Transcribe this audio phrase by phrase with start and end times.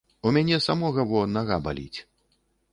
[0.29, 1.99] У мяне самога, во, нага баліць.